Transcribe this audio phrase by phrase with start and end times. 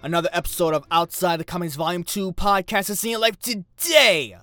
[0.00, 4.36] Another episode of Outside the Comics Volume 2 podcast is your life today.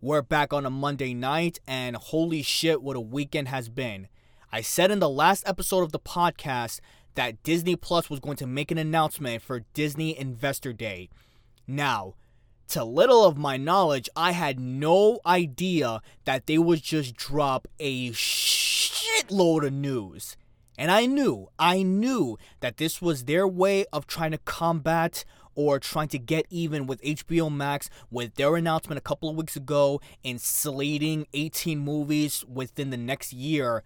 [0.00, 4.08] We're back on a Monday night, and holy shit, what a weekend has been.
[4.50, 6.80] I said in the last episode of the podcast
[7.14, 11.10] that Disney Plus was going to make an announcement for Disney Investor Day.
[11.64, 12.14] Now,
[12.70, 18.10] to little of my knowledge, I had no idea that they would just drop a
[18.10, 20.36] shitload of news.
[20.82, 25.24] And I knew, I knew that this was their way of trying to combat
[25.54, 29.54] or trying to get even with HBO Max with their announcement a couple of weeks
[29.54, 33.84] ago in slating 18 movies within the next year.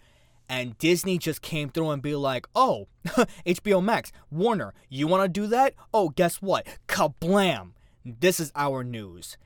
[0.48, 2.88] And Disney just came through and be like, oh,
[3.44, 5.74] HBO Max, Warner, you want to do that?
[5.92, 6.66] Oh, guess what?
[6.88, 7.72] Kablam!
[8.06, 9.36] This is our news.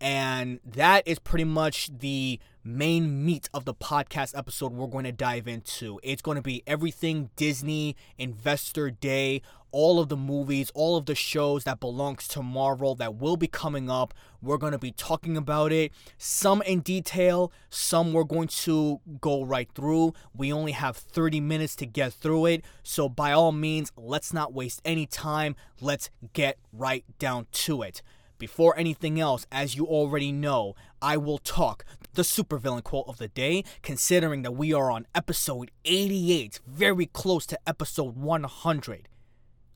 [0.00, 5.12] And that is pretty much the main meat of the podcast episode we're going to
[5.12, 5.98] dive into.
[6.02, 11.14] It's going to be everything Disney Investor Day, all of the movies, all of the
[11.14, 14.14] shows that belongs to Marvel that will be coming up.
[14.40, 19.44] We're going to be talking about it, some in detail, some we're going to go
[19.44, 20.14] right through.
[20.34, 24.52] We only have 30 minutes to get through it, so by all means, let's not
[24.52, 25.56] waste any time.
[25.80, 28.02] Let's get right down to it.
[28.38, 33.28] Before anything else, as you already know, I will talk the supervillain quote of the
[33.28, 39.08] day, considering that we are on episode 88, very close to episode 100.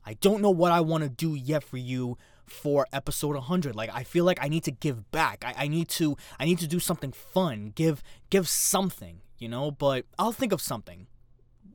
[0.05, 3.89] I don't know what I want to do yet for you for episode 100 like
[3.93, 5.43] i feel like i need to give back.
[5.45, 9.69] I, I need to i need to do something fun give give something you know?
[9.69, 11.07] But i'll think of something.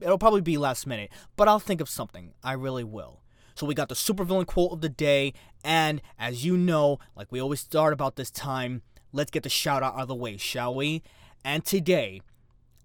[0.01, 2.33] It'll probably be last minute but i'll think of something.
[2.43, 3.21] I really will.
[3.55, 7.39] So we got the supervillain quote of the day, and as you know, like we
[7.39, 8.81] always start about this time,
[9.13, 11.03] let's get the shout out out of the way, shall we?
[11.45, 12.23] And today,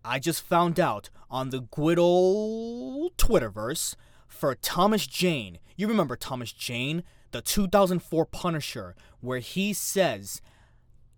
[0.04, 3.96] I just found out on the good old Twitterverse
[4.28, 5.60] for Thomas Jane.
[5.76, 10.42] You remember Thomas Jane, the 2004 Punisher, where he says,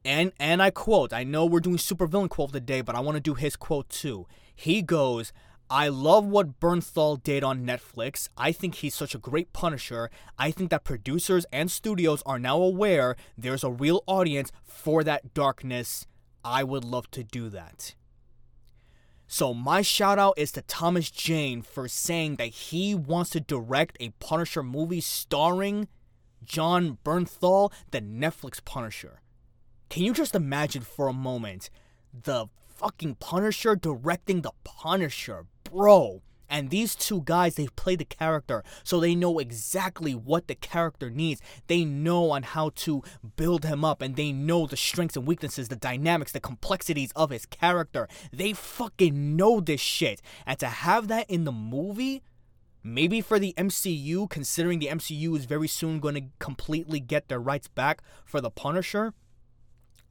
[0.05, 2.99] and and I quote, I know we're doing supervillain quote of the day, but I
[2.99, 4.27] want to do his quote too.
[4.55, 5.33] He goes,
[5.71, 8.27] I love what Bernthal did on Netflix.
[8.35, 10.09] I think he's such a great Punisher.
[10.37, 15.35] I think that producers and studios are now aware there's a real audience for that
[15.35, 16.07] darkness.
[16.43, 17.93] I would love to do that.
[19.27, 23.95] So, my shout out is to Thomas Jane for saying that he wants to direct
[23.99, 25.87] a Punisher movie starring
[26.43, 29.21] Jon Bernthal, the Netflix Punisher.
[29.87, 31.69] Can you just imagine for a moment
[32.11, 32.47] the
[32.79, 36.21] fucking Punisher directing the Punisher, bro.
[36.49, 41.11] And these two guys, they play the character, so they know exactly what the character
[41.11, 41.41] needs.
[41.67, 43.03] They know on how to
[43.35, 47.29] build him up, and they know the strengths and weaknesses, the dynamics, the complexities of
[47.29, 48.07] his character.
[48.33, 50.23] They fucking know this shit.
[50.47, 52.23] And to have that in the movie,
[52.83, 57.39] maybe for the MCU, considering the MCU is very soon going to completely get their
[57.39, 59.13] rights back for the Punisher,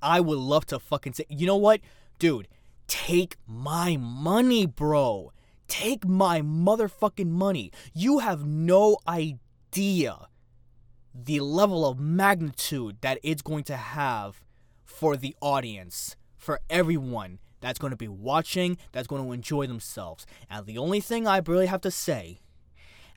[0.01, 1.81] I would love to fucking say, you know what,
[2.21, 2.47] dude,
[2.87, 5.33] take my money, bro.
[5.69, 7.71] Take my motherfucking money.
[7.95, 10.29] You have no idea
[11.15, 14.41] the level of magnitude that it's going to have
[14.85, 20.27] for the audience, for everyone that's going to be watching, that's going to enjoy themselves.
[20.49, 22.39] And the only thing I really have to say,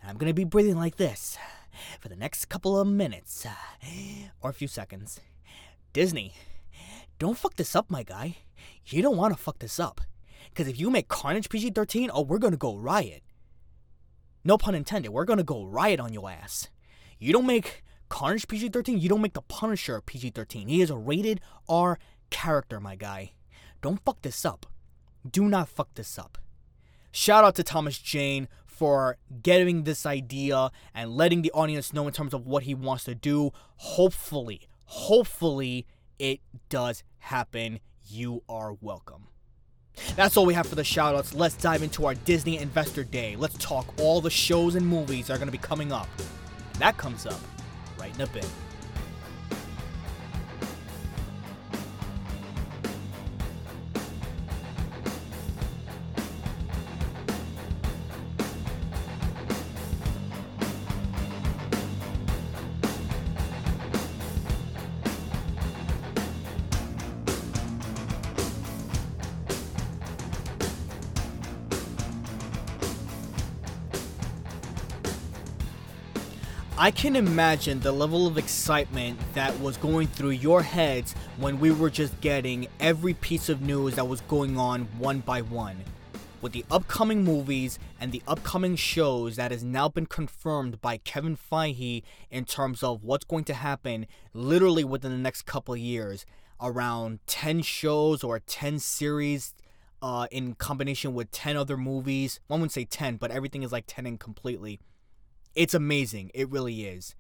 [0.02, 1.38] and I'm going to be breathing like this
[2.00, 3.52] for the next couple of minutes uh,
[4.42, 5.20] or a few seconds
[5.94, 6.34] Disney,
[7.20, 8.38] don't fuck this up, my guy.
[8.86, 10.02] You don't want to fuck this up.
[10.52, 13.24] Because if you make Carnage PG 13, oh, we're going to go riot.
[14.44, 15.12] No pun intended.
[15.12, 16.70] We're going to go riot on your ass.
[17.20, 20.68] You don't make Carnage PG 13, you don't make the Punisher PG 13.
[20.68, 21.40] He is a rated
[21.70, 21.98] R
[22.30, 23.32] character, my guy.
[23.82, 24.66] Don't fuck this up.
[25.30, 26.38] Do not fuck this up.
[27.14, 32.14] Shout out to Thomas Jane for getting this idea and letting the audience know in
[32.14, 33.52] terms of what he wants to do.
[33.78, 35.88] Hopefully, hopefully
[36.20, 37.80] it does happen.
[38.04, 39.31] You are welcome.
[40.16, 41.36] That's all we have for the shoutouts.
[41.36, 43.36] Let's dive into our Disney Investor Day.
[43.36, 46.08] Let's talk all the shows and movies that are going to be coming up.
[46.80, 47.40] That comes up
[48.00, 48.48] right in a bit.
[76.82, 81.70] I can imagine the level of excitement that was going through your heads when we
[81.70, 85.78] were just getting every piece of news that was going on one by one.
[86.42, 91.38] With the upcoming movies and the upcoming shows that has now been confirmed by Kevin
[91.38, 92.02] Feige
[92.32, 96.26] in terms of what's going to happen literally within the next couple years,
[96.60, 99.54] around 10 shows or 10 series
[100.02, 102.40] uh, in combination with 10 other movies.
[102.48, 104.80] One wouldn't say 10, but everything is like 10 in completely.
[105.56, 106.32] It's amazing.
[106.34, 107.16] It really is.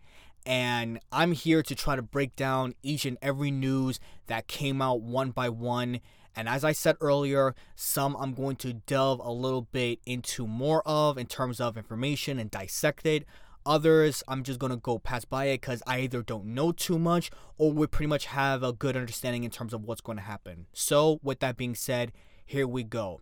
[0.45, 5.01] And I'm here to try to break down each and every news that came out
[5.01, 5.99] one by one.
[6.35, 10.81] And as I said earlier, some I'm going to delve a little bit into more
[10.85, 13.25] of in terms of information and dissect it.
[13.63, 16.97] Others, I'm just going to go pass by it because I either don't know too
[16.97, 17.29] much
[17.59, 20.65] or we pretty much have a good understanding in terms of what's going to happen.
[20.73, 22.11] So, with that being said,
[22.43, 23.21] here we go.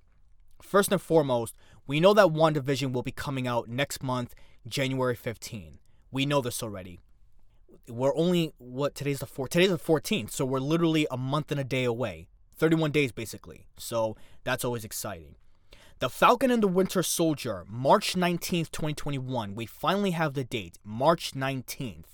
[0.62, 1.58] First and foremost,
[1.88, 4.34] we know that WandaVision will be coming out next month,
[4.70, 5.80] January 15.
[6.12, 7.00] We know this already.
[7.88, 9.50] We're only what today's the 4th.
[9.50, 12.28] Today's the 14th, so we're literally a month and a day away.
[12.58, 13.66] 31 days basically.
[13.78, 15.36] So that's always exciting.
[16.00, 19.54] The Falcon and the Winter Soldier, March 19th, 2021.
[19.56, 22.06] We finally have the date, March 19th.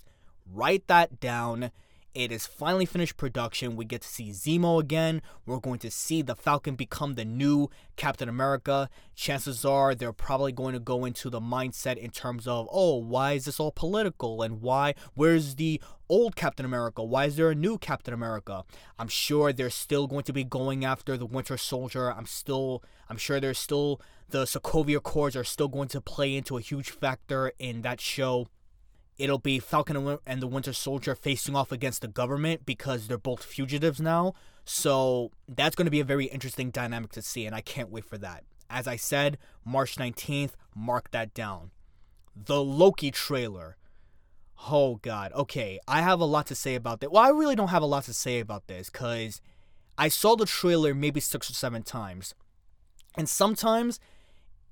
[0.51, 1.71] Write that down.
[2.15, 3.75] It is finally finished production.
[3.75, 5.21] We get to see Zemo again.
[5.45, 8.89] We're going to see the Falcon become the new Captain America.
[9.15, 13.33] Chances are they're probably going to go into the mindset in terms of, oh, why
[13.33, 14.41] is this all political?
[14.41, 17.03] And why, where's the old Captain America?
[17.03, 18.63] Why is there a new Captain America?
[18.97, 22.13] I'm sure they're still going to be going after the Winter Soldier.
[22.13, 26.57] I'm still, I'm sure there's still, the Sokovia Accords are still going to play into
[26.57, 28.47] a huge factor in that show
[29.17, 33.43] it'll be Falcon and the Winter Soldier facing off against the government because they're both
[33.43, 34.33] fugitives now.
[34.65, 38.05] So that's going to be a very interesting dynamic to see, and I can't wait
[38.05, 38.43] for that.
[38.69, 41.71] As I said, March 19th, mark that down.
[42.35, 43.77] The Loki trailer.
[44.69, 45.31] Oh, God.
[45.33, 47.11] Okay, I have a lot to say about that.
[47.11, 49.39] Well, I really don't have a lot to say about this because
[49.97, 52.33] I saw the trailer maybe six or seven times.
[53.17, 53.99] And sometimes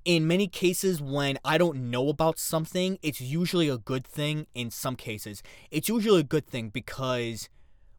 [0.04, 4.70] in many cases when I don't know about something, it's usually a good thing in
[4.70, 5.42] some cases.
[5.70, 7.48] It's usually a good thing because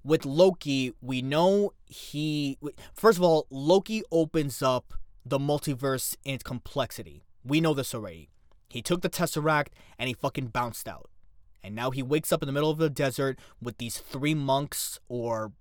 [0.03, 2.57] with Loki, we know he
[2.93, 4.93] first of all, Loki opens up
[5.25, 7.23] the multiverse in its complexity.
[7.43, 8.29] We know this already.
[8.69, 11.09] He took the Tesseract and he fucking bounced out.
[11.63, 14.99] And now he wakes up in the middle of the desert with these three monks
[15.09, 15.53] or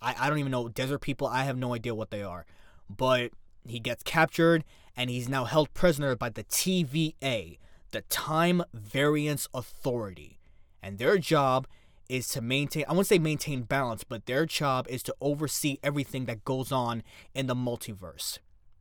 [0.00, 2.46] I, I don't even know, desert people, I have no idea what they are.
[2.88, 3.32] But
[3.66, 4.62] he gets captured
[4.96, 7.58] and he's now held prisoner by the TVA,
[7.90, 10.38] the Time Variance Authority.
[10.82, 11.66] And their job
[12.08, 16.26] is to maintain, I won't say maintain balance, but their job is to oversee everything
[16.26, 17.02] that goes on
[17.34, 18.38] in the multiverse.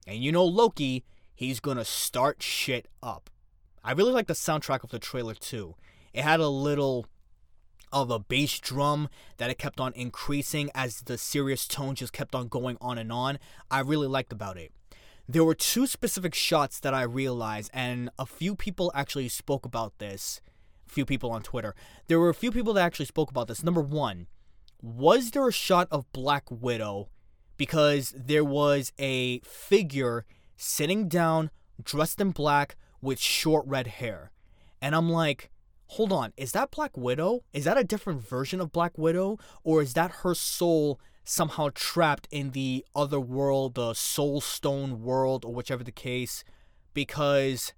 [0.07, 1.03] And you know, Loki,
[1.33, 3.29] he's gonna start shit up.
[3.83, 5.75] I really like the soundtrack of the trailer too.
[6.13, 7.07] It had a little
[7.91, 12.35] of a bass drum that it kept on increasing as the serious tone just kept
[12.35, 13.39] on going on and on.
[13.71, 14.71] I really liked about it.
[15.27, 19.97] There were two specific shots that I realized, and a few people actually spoke about
[19.97, 20.39] this.
[20.87, 21.73] A few people on Twitter.
[22.07, 23.63] There were a few people that actually spoke about this.
[23.63, 24.27] Number one,
[24.83, 27.09] was there a shot of Black Widow?
[27.57, 30.25] Because there was a figure
[30.57, 31.49] sitting down,
[31.81, 34.31] dressed in black, with short red hair.
[34.79, 35.49] And I'm like,
[35.87, 37.43] hold on, is that Black Widow?
[37.51, 39.39] Is that a different version of Black Widow?
[39.63, 45.43] Or is that her soul somehow trapped in the other world, the Soul Stone world,
[45.43, 46.43] or whichever the case,
[46.93, 47.73] because,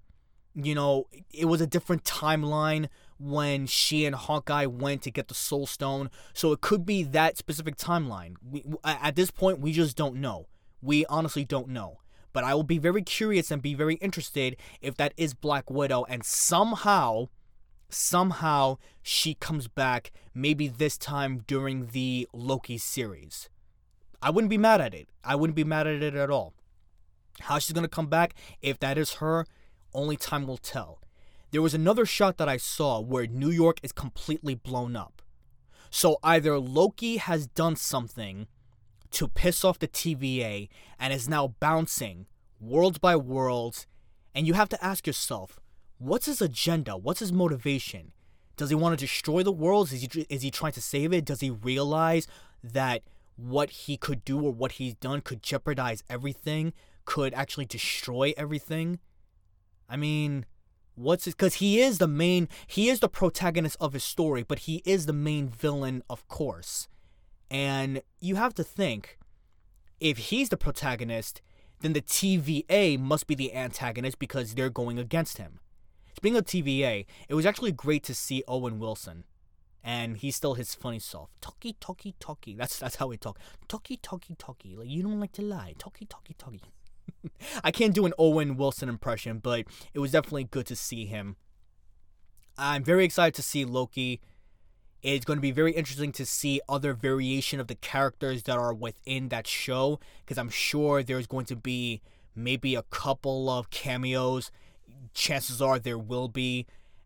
[0.54, 5.34] you know, it was a different timeline when she and Hawkeye went to get the
[5.34, 6.12] Soul Stone.
[6.34, 8.36] So it could be that specific timeline.
[8.48, 10.48] We, at this point, we just don't know.
[10.82, 12.01] We honestly don't know.
[12.34, 16.06] But I will be very curious and be very interested if that is Black Widow
[16.08, 17.30] and somehow
[17.89, 23.50] somehow she comes back, maybe this time during the Loki series.
[24.22, 25.10] I wouldn't be mad at it.
[25.24, 26.53] I wouldn't be mad at it at all.
[27.41, 29.46] How she's gonna come back, if that is her,
[29.94, 31.00] only time will tell.
[31.51, 35.22] There was another shot that I saw where New York is completely blown up.
[35.89, 38.48] So either Loki has done something
[39.12, 40.67] to piss off the TVA
[41.00, 42.25] and is now bouncing
[42.60, 43.86] world by world,
[44.36, 45.60] and you have to ask yourself,
[45.98, 46.98] what's his agenda?
[46.98, 48.12] What's his motivation?
[48.56, 49.92] Does he want to destroy the world?
[49.92, 51.25] Is he is he trying to save it?
[51.25, 52.27] Does he realize
[52.63, 53.04] that
[53.36, 56.74] what he could do or what he's done could jeopardize everything?
[57.06, 59.00] Could actually destroy everything?
[59.88, 60.46] I mean,
[60.96, 61.38] what's it?
[61.38, 65.06] Because he is the main, he is the protagonist of his story, but he is
[65.06, 66.88] the main villain, of course.
[67.50, 69.18] And you have to think,
[70.00, 71.42] if he's the protagonist,
[71.80, 75.60] then the TVA must be the antagonist because they're going against him.
[76.18, 79.24] Speaking of TVA, it was actually great to see Owen Wilson.
[79.84, 81.30] And he's still his funny self.
[81.42, 82.56] Talkie, talkie, talkie.
[82.56, 83.40] That's that's how we talk.
[83.68, 84.76] Talkie, talkie, talkie.
[84.76, 85.76] Like you don't like to lie.
[85.78, 86.62] Talkie, talkie, talkie.
[87.64, 91.36] I can't do an Owen Wilson impression, but it was definitely good to see him.
[92.58, 94.20] I'm very excited to see Loki.
[95.04, 98.74] It's going to be very interesting to see other variation of the characters that are
[98.74, 102.02] within that show because I'm sure there's going to be
[102.36, 104.50] maybe a couple of cameos.
[105.13, 106.66] Chances are there will be,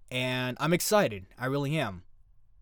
[0.09, 1.25] and I'm excited.
[1.37, 2.03] I really am.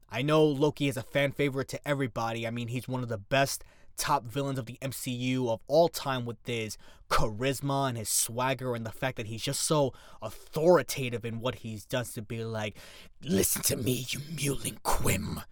[0.09, 2.48] I know Loki is a fan favorite to everybody.
[2.48, 3.63] I mean, he's one of the best
[4.00, 6.77] top villains of the MCU of all time with his
[7.09, 11.86] charisma and his swagger and the fact that he's just so authoritative in what he's
[11.86, 12.77] done to be like,
[13.24, 15.43] listen to me, you mewling quim.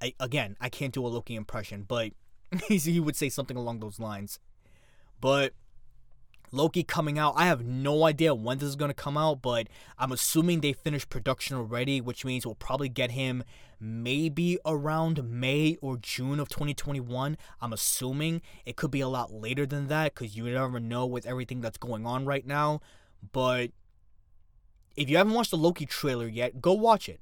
[0.00, 2.12] I, again, I can't do a Loki impression, but
[2.68, 4.38] he would say something along those lines.
[5.20, 5.54] But
[6.50, 7.34] Loki coming out.
[7.36, 10.72] I have no idea when this is going to come out, but I'm assuming they
[10.72, 13.44] finished production already, which means we'll probably get him
[13.80, 17.36] maybe around May or June of 2021.
[17.60, 21.26] I'm assuming it could be a lot later than that because you never know with
[21.26, 22.80] everything that's going on right now.
[23.32, 23.70] But
[24.96, 27.20] if you haven't watched the Loki trailer yet, go watch it.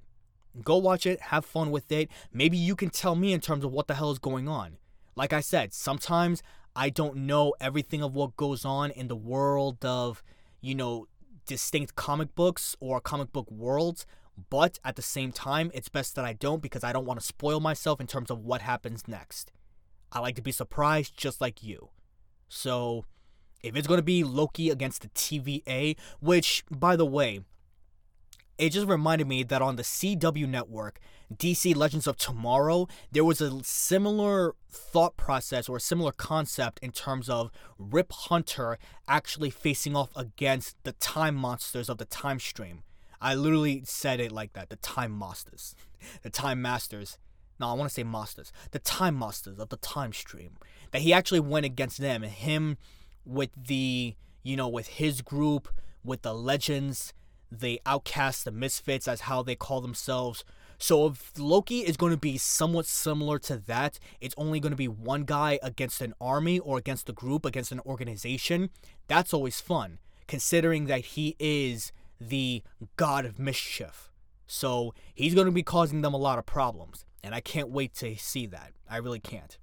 [0.62, 2.10] Go watch it, have fun with it.
[2.32, 4.76] Maybe you can tell me in terms of what the hell is going on.
[5.16, 6.42] Like I said, sometimes
[6.74, 10.22] I don't know everything of what goes on in the world of,
[10.60, 11.06] you know,
[11.46, 14.06] distinct comic books or comic book worlds,
[14.48, 17.26] but at the same time, it's best that I don't because I don't want to
[17.26, 19.52] spoil myself in terms of what happens next.
[20.10, 21.90] I like to be surprised just like you.
[22.48, 23.04] So,
[23.62, 27.40] if it's going to be Loki against the TVA, which, by the way,
[28.62, 31.00] it just reminded me that on the CW network,
[31.34, 36.92] DC Legends of Tomorrow, there was a similar thought process or a similar concept in
[36.92, 38.78] terms of Rip Hunter
[39.08, 42.84] actually facing off against the time monsters of the time stream.
[43.20, 45.74] I literally said it like that the time masters.
[46.22, 47.18] The time masters.
[47.58, 48.52] No, I want to say masters.
[48.70, 50.52] The time masters of the time stream.
[50.92, 52.22] That he actually went against them.
[52.22, 52.76] Him
[53.24, 54.14] with the,
[54.44, 55.68] you know, with his group,
[56.04, 57.12] with the legends
[57.60, 60.44] the outcasts, the misfits, as how they call themselves.
[60.78, 64.76] So if Loki is going to be somewhat similar to that, it's only going to
[64.76, 68.70] be one guy against an army or against a group, against an organization.
[69.06, 72.62] That's always fun, considering that he is the
[72.96, 74.10] god of mischief.
[74.46, 77.94] So he's going to be causing them a lot of problems, and I can't wait
[77.96, 78.72] to see that.
[78.90, 79.56] I really can't.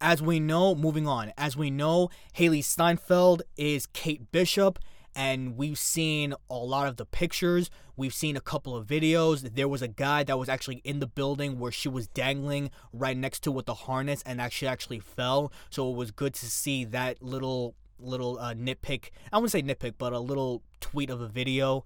[0.00, 4.78] As we know, moving on, as we know, Hailee Steinfeld is Kate Bishop,
[5.14, 7.70] and we've seen a lot of the pictures.
[7.96, 9.54] We've seen a couple of videos.
[9.54, 13.16] There was a guy that was actually in the building where she was dangling right
[13.16, 15.52] next to with the harness, and actually actually fell.
[15.70, 19.10] So it was good to see that little little uh, nitpick.
[19.32, 21.84] I wouldn't say nitpick, but a little tweet of a video.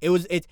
[0.00, 0.46] It was it.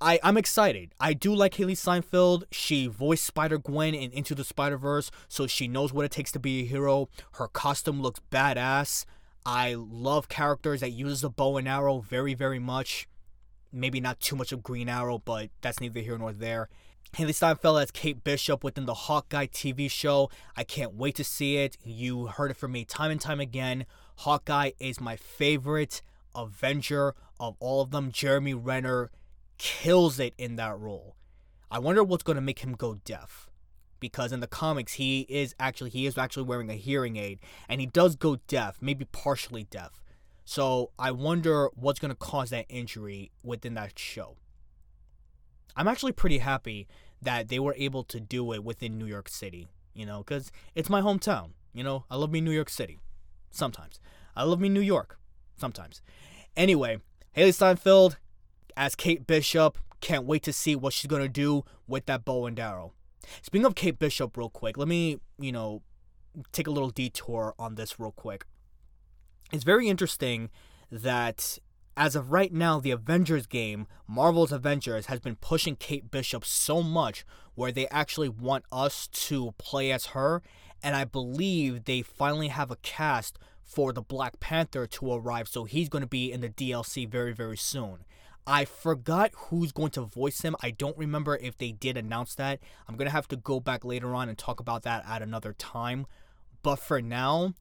[0.00, 0.94] I, I'm excited.
[1.00, 2.44] I do like Hailee Steinfeld.
[2.52, 6.30] She voiced Spider Gwen in Into the Spider Verse, so she knows what it takes
[6.32, 7.08] to be a hero.
[7.32, 9.04] Her costume looks badass.
[9.50, 13.08] I love characters that uses the bow and arrow very, very much.
[13.72, 16.68] Maybe not too much of Green Arrow, but that's neither here nor there.
[17.14, 20.28] Hailee Steinfeld as Kate Bishop within the Hawkeye TV show.
[20.54, 21.78] I can't wait to see it.
[21.82, 23.86] You heard it from me time and time again.
[24.16, 26.02] Hawkeye is my favorite
[26.34, 28.12] Avenger of all of them.
[28.12, 29.10] Jeremy Renner
[29.56, 31.16] kills it in that role.
[31.70, 33.47] I wonder what's going to make him go deaf
[34.00, 37.80] because in the comics he is actually he is actually wearing a hearing aid and
[37.80, 40.02] he does go deaf, maybe partially deaf.
[40.44, 44.36] So I wonder what's going to cause that injury within that show.
[45.76, 46.88] I'm actually pretty happy
[47.20, 50.88] that they were able to do it within New York City, you know, cuz it's
[50.88, 51.50] my hometown.
[51.74, 52.98] You know, I love me New York City
[53.50, 54.00] sometimes.
[54.34, 55.18] I love me New York
[55.56, 56.00] sometimes.
[56.56, 56.98] Anyway,
[57.36, 58.16] Hailee Steinfeld
[58.78, 62.46] as Kate Bishop, can't wait to see what she's going to do with that bow
[62.46, 62.92] and arrow.
[63.42, 65.82] Speaking of Kate Bishop, real quick, let me, you know,
[66.52, 68.44] take a little detour on this real quick.
[69.52, 70.50] It's very interesting
[70.90, 71.58] that
[71.96, 76.82] as of right now, the Avengers game, Marvel's Avengers, has been pushing Kate Bishop so
[76.82, 80.42] much where they actually want us to play as her.
[80.80, 85.64] And I believe they finally have a cast for the Black Panther to arrive, so
[85.64, 88.04] he's going to be in the DLC very, very soon.
[88.48, 90.56] I forgot who's going to voice him.
[90.62, 92.60] I don't remember if they did announce that.
[92.88, 95.52] I'm going to have to go back later on and talk about that at another
[95.52, 96.06] time.
[96.62, 97.52] But for now,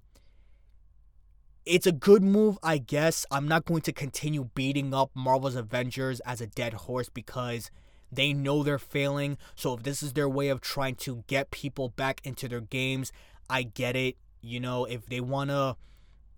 [1.66, 3.26] it's a good move, I guess.
[3.30, 7.70] I'm not going to continue beating up Marvel's Avengers as a dead horse because
[8.10, 9.38] they know they're failing.
[9.56, 13.12] So if this is their way of trying to get people back into their games,
[13.50, 14.16] I get it.
[14.42, 15.76] You know, if they want to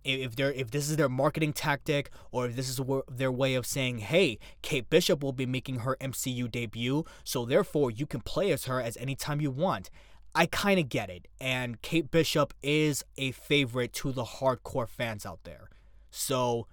[0.03, 2.79] if they're if this is their marketing tactic or if this is
[3.09, 7.91] their way of saying hey kate bishop will be making her mcu debut so therefore
[7.91, 9.89] you can play as her as anytime you want.
[10.35, 15.25] I kind of get it and kate bishop is a favorite to the hardcore fans
[15.25, 15.69] out there.
[16.11, 16.67] So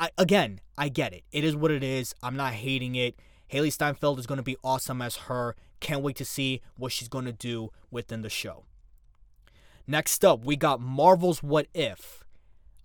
[0.00, 1.22] I, again i get it.
[1.30, 2.14] It is what it is.
[2.22, 3.16] I'm not hating it.
[3.52, 5.54] Hailee steinfeld is going to be awesome as her.
[5.78, 8.64] Can't wait to see what she's going to do within the show.
[9.86, 12.23] Next up we got marvel's what if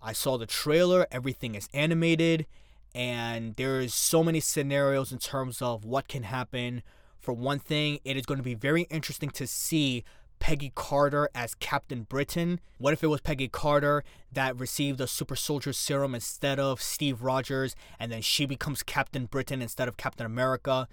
[0.02, 2.46] I saw the trailer, everything is animated,
[2.94, 6.82] and there's so many scenarios in terms of what can happen.
[7.20, 10.04] For one thing, it is going to be very interesting to see
[10.38, 12.60] Peggy Carter as Captain Britain.
[12.78, 14.02] What if it was Peggy Carter
[14.32, 19.26] that received the super soldier serum instead of Steve Rogers, and then she becomes Captain
[19.26, 20.88] Britain instead of Captain America?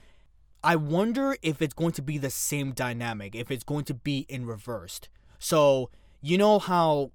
[0.64, 4.26] I wonder if it's going to be the same dynamic, if it's going to be
[4.28, 5.08] in reversed.
[5.40, 5.90] So,
[6.22, 7.12] you know how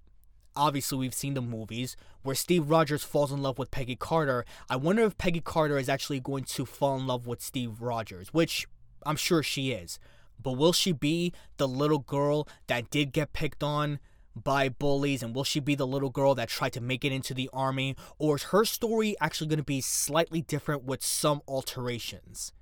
[0.56, 4.44] obviously we've seen the movies where Steve Rogers falls in love with Peggy Carter.
[4.68, 8.32] I wonder if Peggy Carter is actually going to fall in love with Steve Rogers,
[8.32, 8.66] which
[9.04, 9.98] I'm sure she is.
[10.40, 14.00] But will she be the little girl that did get picked on
[14.34, 15.22] by bullies?
[15.22, 17.96] And will she be the little girl that tried to make it into the army?
[18.18, 22.52] Or is her story actually going to be slightly different with some alterations?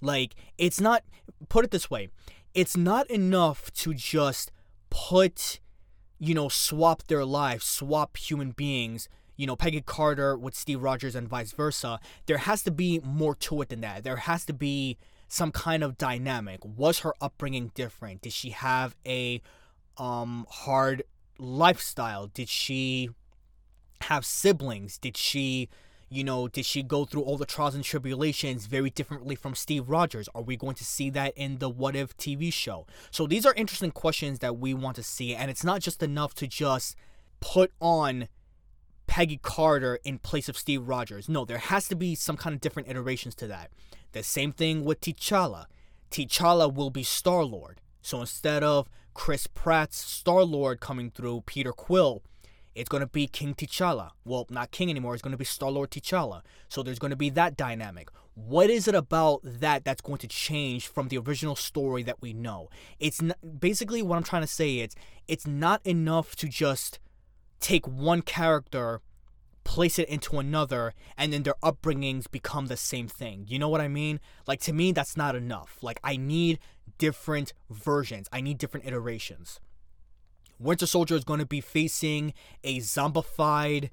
[0.00, 1.04] Like, it's not,
[1.48, 2.08] put it this way,
[2.54, 4.50] it's not enough to just
[4.88, 5.60] put
[6.20, 11.14] you know, swap their lives, swap human beings, you know, Peggy Carter with Steve Rogers
[11.14, 11.98] and vice versa.
[12.26, 14.04] There has to be more to it than that.
[14.04, 14.98] There has to be
[15.28, 16.60] some kind of dynamic.
[16.62, 18.20] Was her upbringing different?
[18.20, 19.40] Did she have a
[19.96, 21.04] um hard
[21.38, 22.26] lifestyle?
[22.26, 23.08] Did she
[24.02, 24.98] have siblings?
[24.98, 25.70] Did she
[26.10, 29.88] you know, did she go through all the trials and tribulations very differently from Steve
[29.88, 30.28] Rogers?
[30.34, 32.86] Are we going to see that in the What If TV show?
[33.12, 36.34] So these are interesting questions that we want to see, and it's not just enough
[36.34, 36.96] to just
[37.38, 38.26] put on
[39.06, 41.28] Peggy Carter in place of Steve Rogers.
[41.28, 43.70] No, there has to be some kind of different iterations to that.
[44.10, 45.66] The same thing with T'Challa.
[46.10, 47.80] T'Challa will be Star Lord.
[48.02, 52.22] So instead of Chris Pratt's Star Lord coming through Peter Quill,
[52.74, 54.10] it's going to be King T'Challa.
[54.24, 55.14] Well, not King anymore.
[55.14, 56.42] It's going to be Star Lord T'Challa.
[56.68, 58.10] So there's going to be that dynamic.
[58.34, 62.32] What is it about that that's going to change from the original story that we
[62.32, 62.68] know?
[62.98, 63.20] It's
[63.58, 64.78] basically what I'm trying to say.
[64.78, 64.94] It's
[65.26, 66.98] it's not enough to just
[67.58, 69.00] take one character,
[69.64, 73.44] place it into another, and then their upbringings become the same thing.
[73.48, 74.20] You know what I mean?
[74.46, 75.78] Like to me, that's not enough.
[75.82, 76.60] Like I need
[76.98, 78.28] different versions.
[78.32, 79.60] I need different iterations.
[80.60, 83.88] Winter Soldier is going to be facing a zombified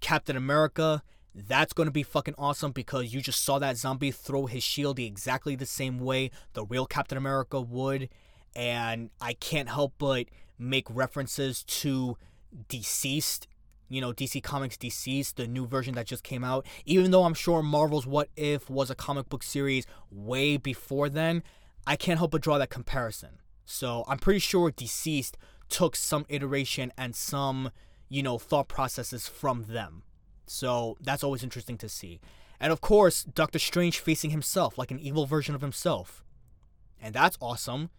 [0.00, 1.02] Captain America.
[1.34, 4.98] That's going to be fucking awesome because you just saw that zombie throw his shield
[4.98, 8.08] exactly the same way the real Captain America would.
[8.56, 10.26] And I can't help but
[10.58, 12.16] make references to
[12.68, 13.46] DCeased,
[13.90, 16.66] you know, DC Comics Deceased, the new version that just came out.
[16.86, 21.42] Even though I'm sure Marvel's What If was a comic book series way before then,
[21.86, 23.40] I can't help but draw that comparison.
[23.66, 25.34] So I'm pretty sure DCeased
[25.72, 27.70] took some iteration and some,
[28.08, 30.02] you know, thought processes from them.
[30.46, 32.20] So that's always interesting to see.
[32.60, 36.22] And of course, Doctor Strange facing himself, like an evil version of himself.
[37.00, 37.90] And that's awesome.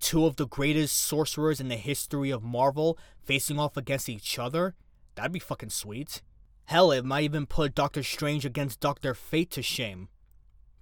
[0.00, 4.74] Two of the greatest sorcerers in the history of Marvel facing off against each other.
[5.14, 6.20] That'd be fucking sweet.
[6.66, 10.08] Hell, it might even put Doctor Strange against Doctor Fate to shame.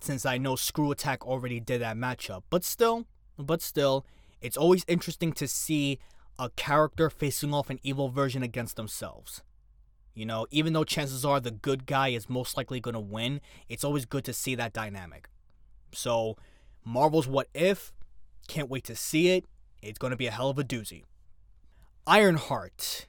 [0.01, 2.43] Since I know ScrewAttack already did that matchup.
[2.51, 3.07] But still,
[3.39, 4.07] but still,
[4.41, 6.01] it's always interesting to see
[6.43, 9.43] a character facing off an evil version against themselves.
[10.15, 13.41] You know, even though chances are the good guy is most likely going to win,
[13.69, 15.29] it's always good to see that dynamic.
[15.93, 16.37] So,
[16.85, 17.93] Marvel's What If,
[18.49, 19.47] can't wait to see it.
[19.81, 21.05] It's going to be a hell of a doozy.
[22.07, 23.07] Ironheart.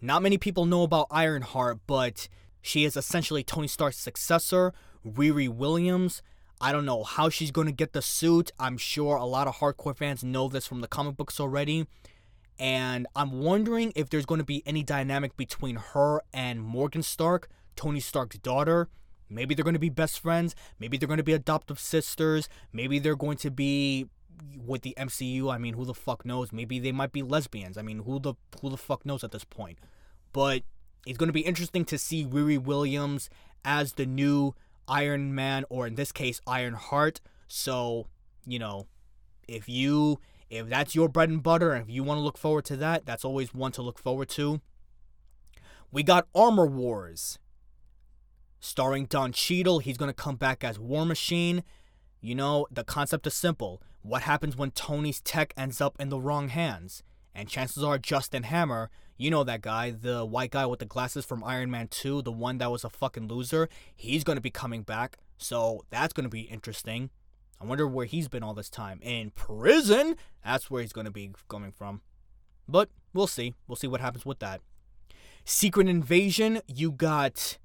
[0.00, 2.28] Not many people know about Ironheart, but
[2.60, 4.74] she is essentially Tony Stark's successor,
[5.06, 6.22] Riri Williams,
[6.60, 8.50] I don't know how she's going to get the suit.
[8.58, 11.86] I'm sure a lot of hardcore fans know this from the comic books already.
[12.58, 17.48] And I'm wondering if there's going to be any dynamic between her and Morgan Stark,
[17.76, 18.88] Tony Stark's daughter.
[19.30, 20.56] Maybe they're going to be best friends.
[20.80, 22.48] Maybe they're going to be adoptive sisters.
[22.72, 24.06] Maybe they're going to be
[24.56, 25.52] with the MCU.
[25.52, 26.52] I mean, who the fuck knows?
[26.52, 27.78] Maybe they might be lesbians.
[27.78, 29.78] I mean, who the who the fuck knows at this point?
[30.32, 30.62] But
[31.06, 33.30] it's going to be interesting to see Riri Williams
[33.64, 34.54] as the new
[34.88, 37.20] Iron Man or in this case Iron Heart.
[37.46, 38.06] So,
[38.46, 38.86] you know,
[39.46, 40.20] if you
[40.50, 43.06] if that's your bread and butter and if you want to look forward to that,
[43.06, 44.60] that's always one to look forward to.
[45.90, 47.38] We got Armor Wars.
[48.60, 51.62] Starring Don Cheadle, he's going to come back as War Machine.
[52.20, 53.80] You know, the concept is simple.
[54.02, 57.02] What happens when Tony's tech ends up in the wrong hands?
[57.38, 61.24] And chances are Justin Hammer, you know that guy, the white guy with the glasses
[61.24, 64.50] from Iron Man 2, the one that was a fucking loser, he's going to be
[64.50, 65.18] coming back.
[65.36, 67.10] So that's going to be interesting.
[67.60, 68.98] I wonder where he's been all this time.
[69.02, 70.16] In prison?
[70.44, 72.00] That's where he's going to be coming from.
[72.68, 73.54] But we'll see.
[73.68, 74.60] We'll see what happens with that.
[75.44, 77.58] Secret Invasion, you got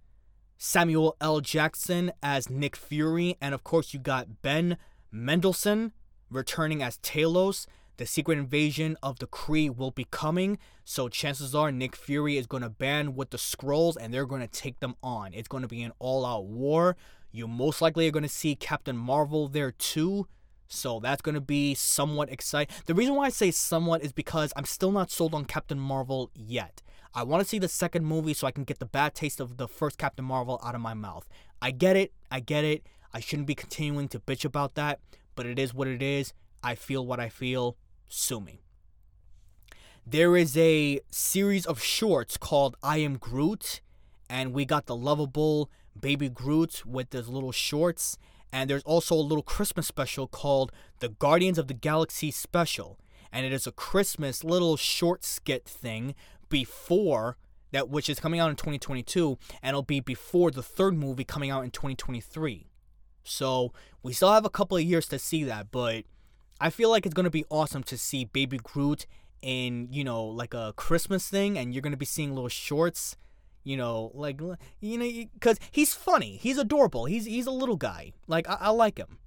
[0.56, 1.42] Samuel L.
[1.42, 4.78] Jackson as Nick Fury, and of course, you got Ben
[5.12, 5.94] Mendelsohn
[6.30, 7.66] returning as Talos.
[7.98, 12.48] The Secret Invasion of the Kree will be coming, so chances are Nick Fury is
[12.48, 15.32] going to band with the Skrulls and they're going to take them on.
[15.34, 16.98] It's going to be an all out war.
[17.32, 20.28] You most likely are going to see Captain Marvel there too.
[20.68, 22.76] So that's going to be somewhat exciting.
[22.88, 26.32] The reason why I say somewhat is because I'm still not sold on Captain Marvel
[26.34, 26.82] yet.
[27.14, 29.58] I want to see the second movie so I can get the bad taste of
[29.58, 31.30] the first Captain Marvel out of my mouth.
[31.62, 32.12] I get it.
[32.32, 32.88] I get it.
[33.14, 35.00] I shouldn't be continuing to bitch about that,
[35.36, 36.34] but it is what it is.
[36.64, 37.78] I feel what I feel.
[38.16, 38.62] Sue me.
[40.06, 43.82] There is a series of shorts called I Am Groot,
[44.30, 48.18] and we got the lovable Baby Groot with his little shorts.
[48.52, 53.00] And there's also a little Christmas special called the Guardians of the Galaxy Special.
[53.32, 56.14] And it is a Christmas little short skit thing
[56.50, 57.38] before
[57.72, 61.50] that, which is coming out in 2022, and it'll be before the third movie coming
[61.50, 62.68] out in 2023.
[63.24, 63.74] So
[64.04, 66.04] we still have a couple of years to see that, but
[66.60, 69.06] I feel like it's gonna be awesome to see Baby Groot
[69.42, 73.18] in you know like a Christmas thing, and you're gonna be seeing little shorts
[73.64, 74.42] you know, like
[74.82, 78.12] you know, because he's funny, he's adorable, he's he's a little guy.
[78.28, 79.20] Like I, I like him,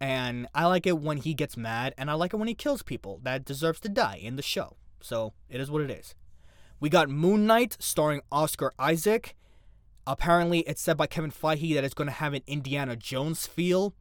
[0.00, 2.82] and I like it when he gets mad, and I like it when he kills
[2.82, 4.76] people that deserves to die in the show.
[5.00, 6.14] So it is what it is.
[6.78, 9.34] We got Moon Knight starring Oscar Isaac.
[10.06, 13.94] Apparently, it's said by Kevin Feige that it's going to have an Indiana Jones feel.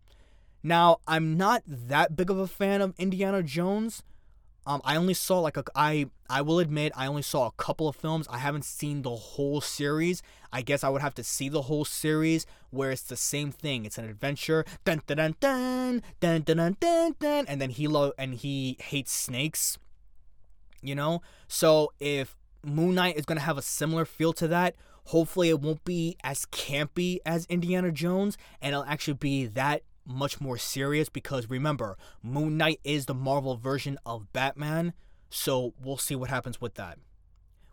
[0.61, 4.03] Now, I'm not that big of a fan of Indiana Jones,
[4.69, 7.87] um, I only saw like a I I will admit I only saw a couple
[7.87, 8.27] of films.
[8.29, 10.21] I haven't seen the whole series.
[10.53, 13.83] I guess I would have to see the whole series where it's the same thing.
[13.85, 14.65] It's an adventure.
[14.85, 18.77] Dun dun dun dun dun dun dun dun, dun and then he lo- and he
[18.79, 19.79] hates snakes.
[20.83, 21.23] You know?
[21.47, 25.83] So if Moon Knight is gonna have a similar feel to that, hopefully it won't
[25.83, 31.49] be as campy as Indiana Jones and it'll actually be that much more serious because
[31.49, 34.93] remember, Moon Knight is the Marvel version of Batman,
[35.29, 36.97] so we'll see what happens with that.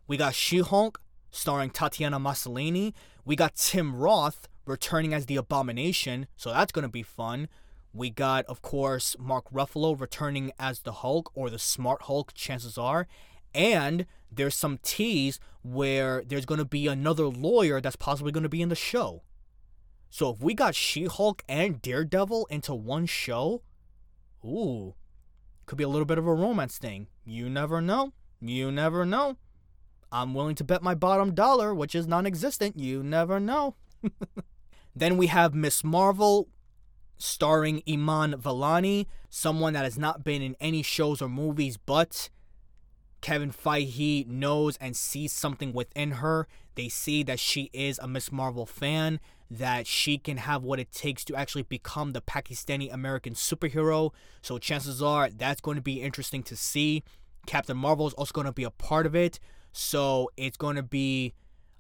[0.06, 2.92] We got She Hulk starring Tatiana Maslany.
[3.24, 7.48] We got Tim Roth returning as the Abomination, so that's going to be fun.
[7.92, 12.76] We got, of course, Mark Ruffalo returning as the Hulk or the Smart Hulk, chances
[12.76, 13.06] are.
[13.54, 18.50] And there's some tease where there's going to be another lawyer that's possibly going to
[18.50, 19.22] be in the show.
[20.10, 23.62] So if we got She-Hulk and Daredevil into one show,
[24.44, 24.94] ooh,
[25.66, 27.08] could be a little bit of a romance thing.
[27.24, 28.12] You never know.
[28.40, 29.36] You never know.
[30.12, 32.78] I'm willing to bet my bottom dollar, which is non-existent.
[32.78, 33.74] You never know.
[34.96, 36.48] then we have Miss Marvel
[37.18, 42.30] starring Iman Vellani, someone that has not been in any shows or movies, but
[43.20, 46.46] Kevin Feige knows and sees something within her.
[46.76, 49.18] They see that she is a Miss Marvel fan
[49.50, 54.12] that she can have what it takes to actually become the Pakistani American superhero.
[54.42, 57.02] So chances are that's going to be interesting to see.
[57.46, 59.40] Captain Marvel is also going to be a part of it.
[59.72, 61.34] So it's going to be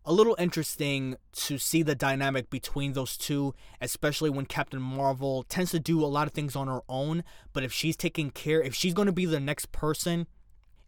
[0.04, 5.72] a little interesting to see the dynamic between those two, especially when Captain Marvel tends
[5.72, 7.24] to do a lot of things on her own.
[7.52, 10.28] But if she's taking care, if she's going to be the next person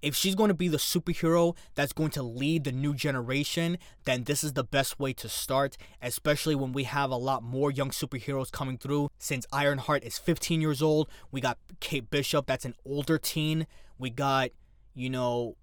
[0.03, 4.25] if she's going to be the superhero that's going to lead the new generation, then
[4.25, 7.91] this is the best way to start, especially when we have a lot more young
[7.91, 9.11] superheroes coming through.
[9.19, 13.67] Since Ironheart is 15 years old, we got Kate Bishop, that's an older teen.
[13.99, 14.51] We got,
[14.95, 15.57] you know,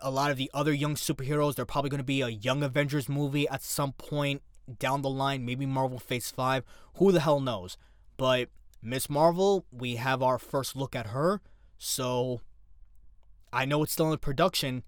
[0.00, 1.54] a lot of the other young superheroes.
[1.54, 4.42] They're probably going to be a Young Avengers movie at some point
[4.78, 6.64] down the line, maybe Marvel Phase 5.
[6.94, 7.76] Who the hell knows?
[8.16, 8.48] But
[8.82, 11.40] Miss Marvel, we have our first look at her.
[11.78, 12.40] So
[13.52, 14.82] I know it's still in production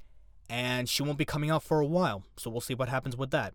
[0.48, 2.24] and she won't be coming out for a while.
[2.36, 3.54] So we'll see what happens with that.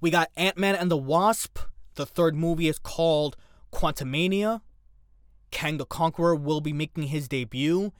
[0.00, 1.58] We got Ant Man and the Wasp.
[1.94, 3.36] The third movie is called
[3.72, 4.62] Quantumania.
[5.50, 7.92] Kang the Conqueror will be making his debut.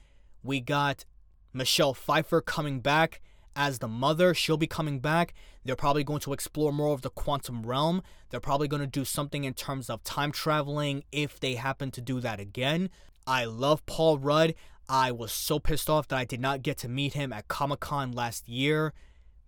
[0.43, 1.05] We got
[1.53, 3.21] Michelle Pfeiffer coming back
[3.55, 4.33] as the mother.
[4.33, 5.33] She'll be coming back.
[5.63, 8.01] They're probably going to explore more of the quantum realm.
[8.29, 12.01] They're probably going to do something in terms of time traveling if they happen to
[12.01, 12.89] do that again.
[13.25, 14.55] I love Paul Rudd.
[14.87, 17.79] I was so pissed off that I did not get to meet him at Comic
[17.79, 18.93] Con last year.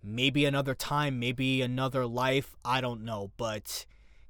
[0.02, 2.56] Maybe another time, maybe another life.
[2.64, 3.32] I don't know.
[3.36, 3.86] But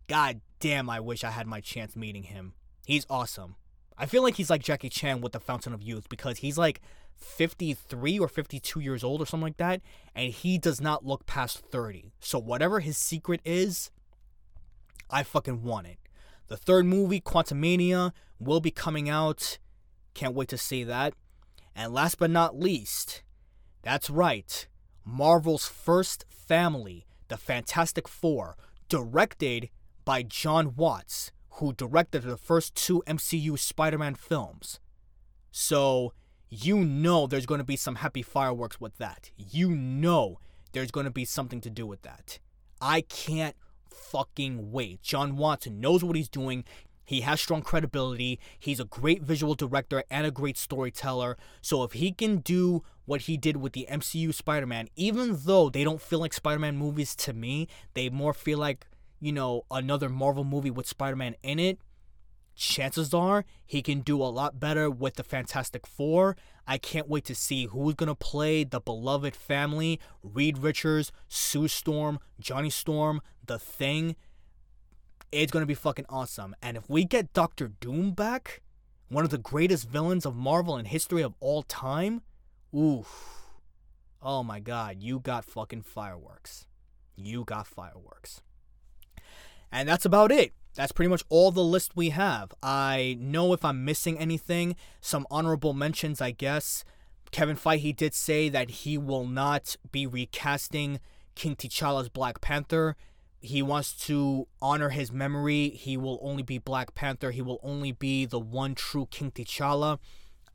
[0.08, 2.54] god damn, I wish I had my chance meeting him.
[2.86, 3.56] He's awesome.
[3.98, 6.80] I feel like he's like Jackie Chan with the Fountain of Youth because he's like
[7.16, 9.80] 53 or 52 years old or something like that,
[10.14, 12.12] and he does not look past 30.
[12.20, 13.90] So whatever his secret is,
[15.08, 15.98] I fucking want it.
[16.48, 19.58] The third movie, Quantumania, will be coming out.
[20.16, 21.12] Can't wait to see that.
[21.74, 23.22] And last but not least,
[23.82, 24.66] that's right,
[25.04, 28.56] Marvel's first family, the Fantastic Four,
[28.88, 29.68] directed
[30.06, 34.80] by Jon Watts, who directed the first two MCU Spider Man films.
[35.50, 36.14] So,
[36.48, 39.30] you know there's going to be some happy fireworks with that.
[39.36, 40.40] You know
[40.72, 42.38] there's going to be something to do with that.
[42.80, 43.54] I can't
[43.90, 45.02] fucking wait.
[45.02, 46.64] Jon Watts knows what he's doing.
[47.06, 48.38] He has strong credibility.
[48.58, 51.38] He's a great visual director and a great storyteller.
[51.62, 55.70] So if he can do what he did with the MCU Spider Man, even though
[55.70, 58.86] they don't feel like Spider Man movies to me, they more feel like,
[59.20, 61.78] you know, another Marvel movie with Spider Man in it,
[62.56, 66.36] chances are he can do a lot better with the Fantastic Four.
[66.66, 71.68] I can't wait to see who's going to play the beloved family Reed Richards, Sue
[71.68, 74.16] Storm, Johnny Storm, The Thing.
[75.32, 76.54] It's to be fucking awesome.
[76.62, 78.62] And if we get Doctor Doom back,
[79.08, 82.22] one of the greatest villains of Marvel in history of all time,
[82.74, 83.52] oof.
[84.22, 86.66] Oh my god, you got fucking fireworks.
[87.16, 88.42] You got fireworks.
[89.70, 92.52] And that's about it that's pretty much all the list we have.
[92.62, 96.84] I know if I'm missing anything, some honorable mentions, I guess.
[97.32, 101.00] Kevin Feige did say that he will not be recasting
[101.34, 102.94] King T'Challa's Black Panther.
[103.46, 105.70] He wants to honor his memory.
[105.70, 107.30] He will only be Black Panther.
[107.30, 109.98] He will only be the one true King T'Challa.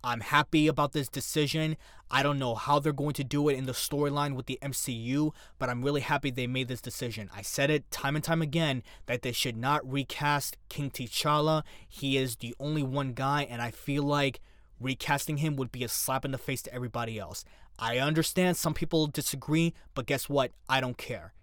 [0.03, 1.77] I'm happy about this decision.
[2.09, 5.31] I don't know how they're going to do it in the storyline with the MCU,
[5.57, 7.29] but I'm really happy they made this decision.
[7.33, 11.63] I said it time and time again that they should not recast King T'Challa.
[11.87, 14.41] He is the only one guy, and I feel like
[14.81, 17.45] recasting him would be a slap in the face to everybody else.
[17.79, 20.51] I understand some people disagree, but guess what?
[20.67, 21.33] I don't care.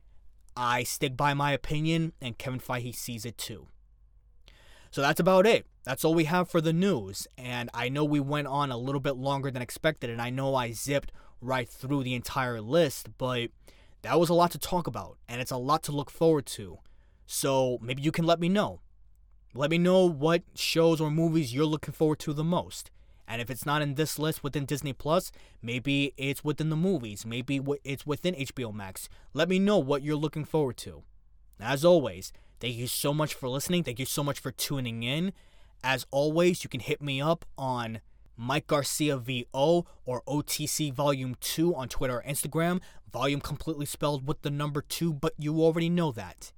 [0.60, 3.68] I stick by my opinion, and Kevin Feige sees it too.
[4.90, 5.66] So that's about it.
[5.84, 7.28] That's all we have for the news.
[7.38, 10.56] And I know we went on a little bit longer than expected, and I know
[10.56, 13.50] I zipped right through the entire list, but
[14.02, 16.78] that was a lot to talk about, and it's a lot to look forward to.
[17.24, 18.80] So maybe you can let me know.
[19.54, 22.90] Let me know what shows or movies you're looking forward to the most.
[23.28, 25.30] And if it's not in this list within Disney Plus,
[25.62, 29.08] maybe it's within the movies, maybe it's within HBO Max.
[29.34, 31.02] Let me know what you're looking forward to.
[31.60, 33.84] As always, Thank you so much for listening.
[33.84, 35.32] Thank you so much for tuning in.
[35.84, 38.00] As always, you can hit me up on
[38.36, 42.80] Mike Garcia VO or OTC Volume 2 on Twitter or Instagram.
[43.12, 46.52] Volume completely spelled with the number 2, but you already know that.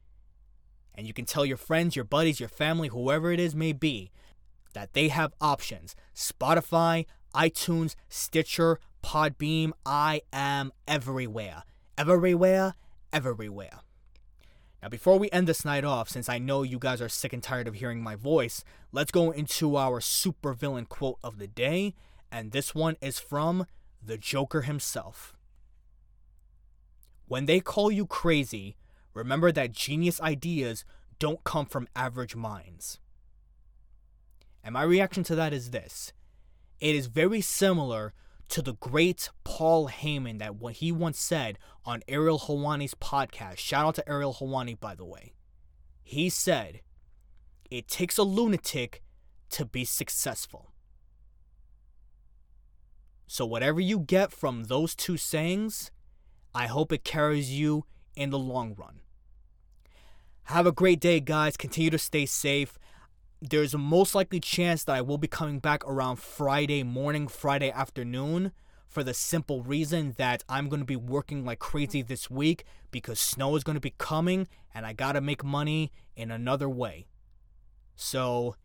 [0.95, 4.11] And you can tell your friends, your buddies, your family, whoever it is may be,
[4.73, 5.95] that they have options.
[6.15, 9.73] Spotify, iTunes, Stitcher, Podbean.
[9.85, 11.65] I am everywhere.
[11.97, 12.75] Everywhere,
[13.13, 13.81] everywhere.
[14.83, 17.43] Now, before we end this night off, since I know you guys are sick and
[17.43, 21.95] tired of hearing my voice, let's go into our supervillain quote of the day.
[22.33, 23.67] And this one is from
[24.03, 25.37] the Joker himself.
[27.27, 28.77] When they call you crazy,
[29.13, 30.85] remember that genius ideas
[31.19, 32.99] don't come from average minds.
[34.63, 36.13] And my reaction to that is this
[36.81, 38.15] it is very similar
[38.49, 43.59] to the great Paul Heyman that what he once said on Ariel Helwani's podcast.
[43.59, 45.35] Shout out to Ariel Helwani, by the way.
[46.03, 46.81] He said,
[47.71, 49.03] It takes a lunatic
[49.51, 50.73] to be successful.
[53.29, 55.93] So, whatever you get from those two sayings,
[56.53, 57.85] I hope it carries you
[58.17, 59.01] in the long run.
[60.45, 61.57] Have a great day, guys.
[61.57, 62.77] Continue to stay safe
[63.41, 67.71] there's a most likely chance that I will be coming back around Friday morning, Friday
[67.71, 68.53] afternoon,
[68.87, 73.19] for the simple reason that I'm going to be working like crazy this week because
[73.19, 77.07] snow is going to be coming and I got to make money in another way.
[77.97, 78.57] So,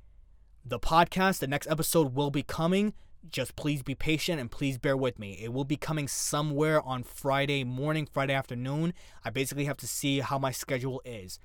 [0.65, 2.93] the podcast, the next episode will be coming.
[3.29, 5.39] Just please be patient and please bear with me.
[5.41, 8.93] It will be coming somewhere on Friday morning, Friday afternoon.
[9.23, 11.39] I basically have to see how my schedule is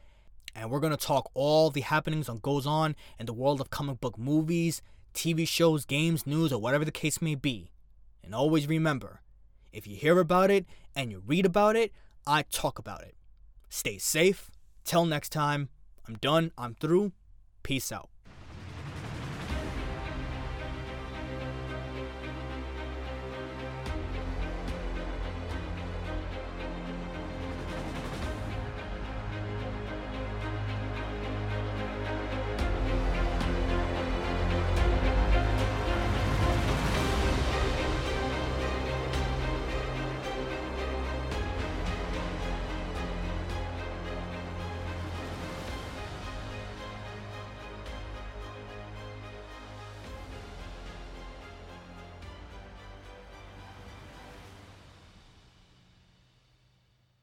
[0.54, 3.70] and we're going to talk all the happenings on goes on in the world of
[3.70, 4.82] comic book movies,
[5.14, 7.70] TV shows, games, news, or whatever the case may be.
[8.22, 9.22] And always remember,
[9.72, 11.92] if you hear about it and you read about it,
[12.26, 13.14] I talk about it.
[13.68, 14.50] Stay safe.
[14.84, 15.68] Till next time,
[16.06, 16.52] I'm done.
[16.58, 17.12] I'm through.
[17.62, 18.10] Peace out.